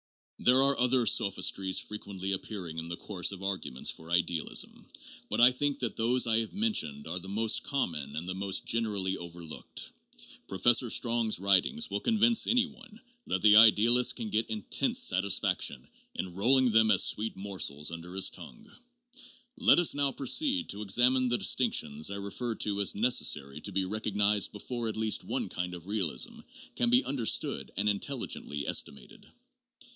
[0.39, 4.87] There are other sophistries frequently appearing in the course of arguments for idealism,
[5.29, 8.65] but I think that those I have mentioned are the most common and the most
[8.65, 9.91] generally overlooked.
[10.47, 15.87] Pro fessor Strong's writings will convince any one that the idealist can get intense satisfaction
[16.15, 18.67] in rolling them as sweet morsels under his tongue.
[19.57, 23.85] Let us now proceed to examine the distinctions I referred to as necessary to be
[23.85, 26.39] recognized before at least one kind of realism
[26.75, 29.27] can be understood and intelligently estimated.